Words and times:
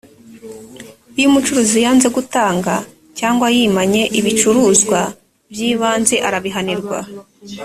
iyo 1.17 1.27
umucuruzi 1.29 1.77
yanze 1.85 2.07
gutanga 2.17 2.73
cyangwa 3.17 3.47
yimanye 3.55 4.03
ibicuruzwa 4.19 4.99
by’ibanze, 5.51 6.15
arabihanirwa 6.27 6.99